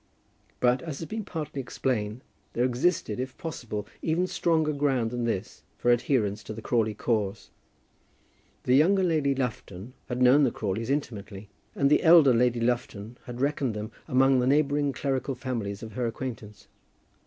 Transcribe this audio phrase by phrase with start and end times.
[0.59, 5.61] But, as has been partly explained, there existed, if possible, even stronger ground than this
[5.77, 7.51] for adherence to the Crawley cause.
[8.63, 13.41] The younger Lady Lufton had known the Crawleys intimately, and the elder Lady Lufton had
[13.41, 16.67] reckoned them among the neighbouring clerical families of her acquaintance.